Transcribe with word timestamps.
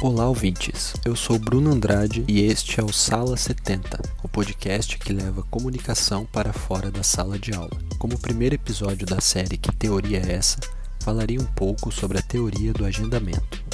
Olá, 0.00 0.28
ouvintes. 0.28 0.94
Eu 1.04 1.16
sou 1.16 1.40
Bruno 1.40 1.72
Andrade 1.72 2.24
e 2.28 2.42
este 2.42 2.78
é 2.78 2.84
o 2.84 2.92
Sala 2.92 3.36
70, 3.36 4.00
o 4.22 4.28
podcast 4.28 4.96
que 4.96 5.12
leva 5.12 5.42
comunicação 5.50 6.24
para 6.24 6.52
fora 6.52 6.88
da 6.88 7.02
sala 7.02 7.36
de 7.36 7.52
aula. 7.52 7.76
Como 7.98 8.16
primeiro 8.16 8.54
episódio 8.54 9.04
da 9.04 9.20
série 9.20 9.56
Que 9.56 9.74
Teoria 9.74 10.22
é 10.24 10.34
essa? 10.34 10.60
Falarei 11.00 11.36
um 11.36 11.44
pouco 11.44 11.90
sobre 11.90 12.16
a 12.16 12.22
teoria 12.22 12.72
do 12.72 12.84
agendamento. 12.84 13.67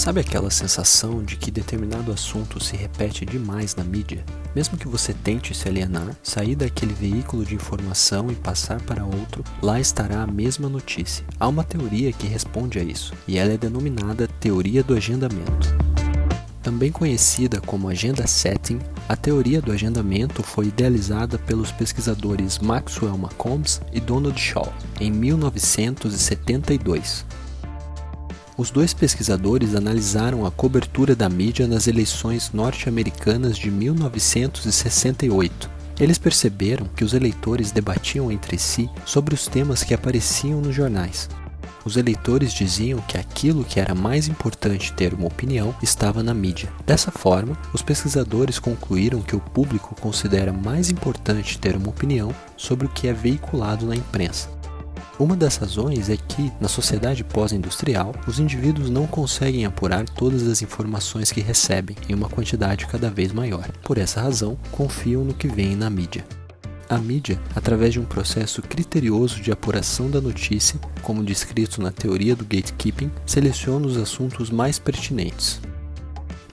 Sabe 0.00 0.20
aquela 0.20 0.50
sensação 0.50 1.22
de 1.22 1.36
que 1.36 1.50
determinado 1.50 2.10
assunto 2.10 2.58
se 2.58 2.74
repete 2.74 3.26
demais 3.26 3.76
na 3.76 3.84
mídia? 3.84 4.24
Mesmo 4.56 4.78
que 4.78 4.88
você 4.88 5.12
tente 5.12 5.54
se 5.54 5.68
alienar, 5.68 6.16
sair 6.22 6.56
daquele 6.56 6.94
veículo 6.94 7.44
de 7.44 7.54
informação 7.54 8.30
e 8.30 8.34
passar 8.34 8.80
para 8.80 9.04
outro, 9.04 9.44
lá 9.60 9.78
estará 9.78 10.22
a 10.22 10.26
mesma 10.26 10.70
notícia. 10.70 11.22
Há 11.38 11.46
uma 11.46 11.62
teoria 11.62 12.14
que 12.14 12.26
responde 12.26 12.78
a 12.78 12.82
isso, 12.82 13.12
e 13.28 13.36
ela 13.36 13.52
é 13.52 13.58
denominada 13.58 14.26
teoria 14.26 14.82
do 14.82 14.94
agendamento. 14.94 15.68
Também 16.62 16.90
conhecida 16.90 17.60
como 17.60 17.86
agenda 17.86 18.26
setting, 18.26 18.78
a 19.06 19.14
teoria 19.14 19.60
do 19.60 19.70
agendamento 19.70 20.42
foi 20.42 20.68
idealizada 20.68 21.36
pelos 21.36 21.70
pesquisadores 21.72 22.58
Maxwell 22.58 23.18
Malcolms 23.18 23.82
e 23.92 24.00
Donald 24.00 24.40
Shaw 24.40 24.72
em 24.98 25.10
1972. 25.10 27.26
Os 28.60 28.70
dois 28.70 28.92
pesquisadores 28.92 29.74
analisaram 29.74 30.44
a 30.44 30.50
cobertura 30.50 31.16
da 31.16 31.30
mídia 31.30 31.66
nas 31.66 31.86
eleições 31.86 32.50
norte-americanas 32.52 33.56
de 33.56 33.70
1968. 33.70 35.70
Eles 35.98 36.18
perceberam 36.18 36.86
que 36.94 37.02
os 37.02 37.14
eleitores 37.14 37.72
debatiam 37.72 38.30
entre 38.30 38.58
si 38.58 38.90
sobre 39.06 39.34
os 39.34 39.46
temas 39.46 39.82
que 39.82 39.94
apareciam 39.94 40.60
nos 40.60 40.74
jornais. 40.74 41.26
Os 41.86 41.96
eleitores 41.96 42.52
diziam 42.52 43.00
que 43.08 43.16
aquilo 43.16 43.64
que 43.64 43.80
era 43.80 43.94
mais 43.94 44.28
importante 44.28 44.92
ter 44.92 45.14
uma 45.14 45.28
opinião 45.28 45.74
estava 45.82 46.22
na 46.22 46.34
mídia. 46.34 46.70
Dessa 46.84 47.10
forma, 47.10 47.56
os 47.72 47.80
pesquisadores 47.80 48.58
concluíram 48.58 49.22
que 49.22 49.34
o 49.34 49.40
público 49.40 49.96
considera 49.98 50.52
mais 50.52 50.90
importante 50.90 51.58
ter 51.58 51.76
uma 51.76 51.88
opinião 51.88 52.30
sobre 52.58 52.84
o 52.84 52.90
que 52.90 53.08
é 53.08 53.14
veiculado 53.14 53.86
na 53.86 53.96
imprensa. 53.96 54.59
Uma 55.20 55.36
das 55.36 55.58
razões 55.58 56.08
é 56.08 56.16
que, 56.16 56.50
na 56.58 56.66
sociedade 56.66 57.22
pós-industrial, 57.22 58.14
os 58.26 58.38
indivíduos 58.38 58.88
não 58.88 59.06
conseguem 59.06 59.66
apurar 59.66 60.08
todas 60.08 60.48
as 60.48 60.62
informações 60.62 61.30
que 61.30 61.42
recebem 61.42 61.94
em 62.08 62.14
uma 62.14 62.26
quantidade 62.26 62.86
cada 62.86 63.10
vez 63.10 63.30
maior. 63.30 63.70
Por 63.84 63.98
essa 63.98 64.22
razão, 64.22 64.56
confiam 64.72 65.22
no 65.22 65.34
que 65.34 65.46
vem 65.46 65.76
na 65.76 65.90
mídia. 65.90 66.24
A 66.88 66.96
mídia, 66.96 67.38
através 67.54 67.92
de 67.92 68.00
um 68.00 68.04
processo 68.06 68.62
criterioso 68.62 69.42
de 69.42 69.52
apuração 69.52 70.10
da 70.10 70.22
notícia, 70.22 70.80
como 71.02 71.22
descrito 71.22 71.82
na 71.82 71.92
teoria 71.92 72.34
do 72.34 72.42
gatekeeping, 72.42 73.10
seleciona 73.26 73.86
os 73.86 73.98
assuntos 73.98 74.48
mais 74.48 74.78
pertinentes, 74.78 75.60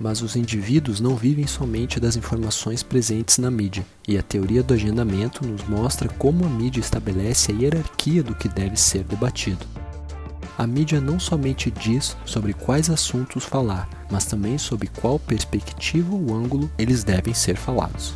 mas 0.00 0.22
os 0.22 0.36
indivíduos 0.36 1.00
não 1.00 1.16
vivem 1.16 1.46
somente 1.46 1.98
das 1.98 2.16
informações 2.16 2.82
presentes 2.82 3.38
na 3.38 3.50
mídia, 3.50 3.84
e 4.06 4.18
a 4.18 4.22
teoria 4.22 4.62
do 4.62 4.74
agendamento 4.74 5.46
nos 5.46 5.64
mostra 5.64 6.08
como 6.08 6.44
a 6.44 6.48
mídia 6.48 6.80
estabelece 6.80 7.52
a 7.52 7.54
hierarquia 7.54 8.22
do 8.22 8.34
que 8.34 8.48
deve 8.48 8.76
ser 8.76 9.04
debatido. 9.04 9.66
A 10.58 10.66
mídia 10.66 11.00
não 11.00 11.20
somente 11.20 11.70
diz 11.70 12.16
sobre 12.24 12.54
quais 12.54 12.88
assuntos 12.88 13.44
falar, 13.44 13.88
mas 14.10 14.24
também 14.24 14.56
sobre 14.56 14.88
qual 14.88 15.18
perspectiva 15.18 16.14
ou 16.14 16.34
ângulo 16.34 16.70
eles 16.78 17.04
devem 17.04 17.34
ser 17.34 17.56
falados. 17.56 18.14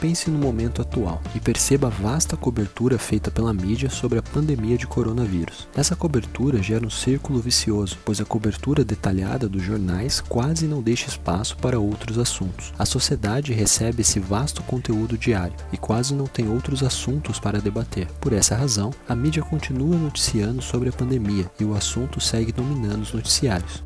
Pense 0.00 0.30
no 0.30 0.38
momento 0.38 0.80
atual 0.80 1.20
e 1.34 1.40
perceba 1.40 1.88
a 1.88 1.90
vasta 1.90 2.36
cobertura 2.36 2.98
feita 2.98 3.30
pela 3.30 3.52
mídia 3.52 3.90
sobre 3.90 4.18
a 4.18 4.22
pandemia 4.22 4.78
de 4.78 4.86
coronavírus. 4.86 5.68
Essa 5.76 5.94
cobertura 5.94 6.62
gera 6.62 6.86
um 6.86 6.90
círculo 6.90 7.38
vicioso, 7.40 7.98
pois 8.04 8.20
a 8.20 8.24
cobertura 8.24 8.82
detalhada 8.82 9.48
dos 9.48 9.62
jornais 9.62 10.20
quase 10.20 10.66
não 10.66 10.80
deixa 10.80 11.08
espaço 11.08 11.56
para 11.58 11.78
outros 11.78 12.18
assuntos. 12.18 12.72
A 12.78 12.86
sociedade 12.86 13.52
recebe 13.52 14.00
esse 14.00 14.18
vasto 14.18 14.62
conteúdo 14.62 15.18
diário 15.18 15.54
e 15.72 15.76
quase 15.76 16.14
não 16.14 16.26
tem 16.26 16.48
outros 16.48 16.82
assuntos 16.82 17.38
para 17.38 17.60
debater. 17.60 18.06
Por 18.20 18.32
essa 18.32 18.56
razão, 18.56 18.90
a 19.06 19.14
mídia 19.14 19.42
continua 19.42 19.96
noticiando 19.96 20.62
sobre 20.62 20.88
a 20.88 20.92
pandemia 20.92 21.50
e 21.60 21.64
o 21.64 21.74
assunto 21.74 22.20
segue 22.20 22.52
dominando 22.52 23.02
os 23.02 23.12
noticiários. 23.12 23.82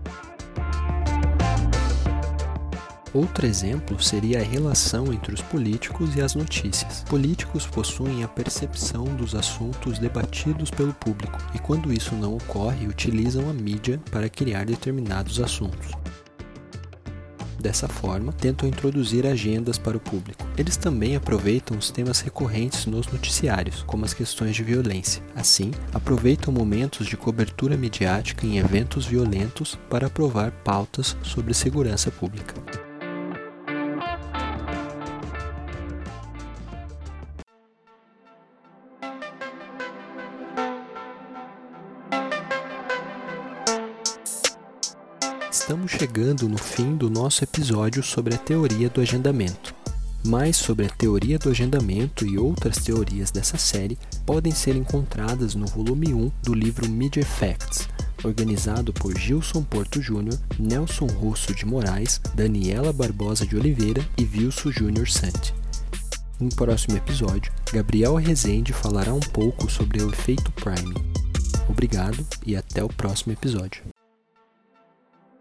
Outro 3.15 3.47
exemplo 3.47 4.03
seria 4.03 4.41
a 4.41 4.43
relação 4.43 5.13
entre 5.13 5.33
os 5.33 5.41
políticos 5.41 6.17
e 6.17 6.21
as 6.21 6.35
notícias. 6.35 7.05
Políticos 7.09 7.65
possuem 7.65 8.25
a 8.25 8.29
percepção 8.29 9.05
dos 9.05 9.37
assuntos 9.37 10.01
debatidos 10.01 10.69
pelo 10.69 10.93
público 10.93 11.39
e, 11.55 11.61
quando 11.61 11.93
isso 11.93 12.17
não 12.17 12.35
ocorre, 12.35 12.89
utilizam 12.89 13.49
a 13.49 13.53
mídia 13.53 14.01
para 14.11 14.29
criar 14.29 14.67
determinados 14.67 15.39
assuntos. 15.39 15.93
Dessa 17.61 17.87
forma, 17.89 18.33
tentam 18.33 18.69
introduzir 18.69 19.25
agendas 19.27 19.79
para 19.79 19.97
o 19.97 20.01
público. 20.01 20.45
Eles 20.59 20.77
também 20.77 21.15
aproveitam 21.15 21.79
os 21.79 21.91
temas 21.91 22.21
recorrentes 22.21 22.85
nos 22.85 23.07
noticiários, 23.07 23.85
como 23.87 24.05
as 24.05 24.13
questões 24.13 24.57
de 24.57 24.65
violência. 24.65 25.23
Assim, 25.37 25.71
aproveitam 25.93 26.53
momentos 26.53 27.07
de 27.07 27.17
cobertura 27.17 27.77
midiática 27.77 28.45
em 28.45 28.59
eventos 28.59 29.07
violentos 29.07 29.79
para 29.89 30.09
aprovar 30.09 30.51
pautas 30.51 31.17
sobre 31.23 31.55
segurança 31.55 32.11
pública. 32.11 32.55
Estamos 45.55 45.93
chegando 45.93 46.49
no 46.49 46.59
fim 46.59 46.97
do 46.97 47.09
nosso 47.09 47.45
episódio 47.45 48.03
sobre 48.03 48.35
a 48.35 48.39
teoria 48.39 48.91
do 48.91 49.01
agendamento. 49.01 49.73
Mais 50.27 50.57
sobre 50.57 50.85
a 50.85 50.91
teoria 50.91 51.39
do 51.39 51.49
agendamento 51.49 52.27
e 52.27 52.37
outras 52.37 52.79
teorias 52.79 53.31
dessa 53.31 53.57
série 53.57 53.97
podem 54.27 54.53
ser 54.53 54.75
encontradas 54.75 55.55
no 55.55 55.65
volume 55.69 56.13
1 56.13 56.33
do 56.43 56.53
livro 56.53 56.91
Media 56.91 57.25
Facts, 57.25 57.89
organizado 58.25 58.93
por 58.93 59.17
Gilson 59.17 59.63
Porto 59.63 60.03
Júnior, 60.03 60.37
Nelson 60.59 61.07
Russo 61.07 61.55
de 61.55 61.65
Moraes, 61.65 62.21
Daniela 62.35 62.93
Barbosa 62.93 63.47
de 63.47 63.57
Oliveira 63.57 64.05
e 64.19 64.25
Vilso 64.25 64.73
Júnior 64.73 65.09
Sante. 65.09 65.55
No 66.41 66.49
próximo 66.49 66.97
episódio, 66.97 67.53
Gabriel 67.73 68.17
Rezende 68.17 68.73
falará 68.73 69.15
um 69.15 69.21
pouco 69.21 69.71
sobre 69.71 70.03
o 70.03 70.11
efeito 70.11 70.51
Prime. 70.51 70.97
Obrigado 71.69 72.27
e 72.45 72.57
até 72.57 72.83
o 72.83 72.89
próximo 72.89 73.33
episódio. 73.33 73.94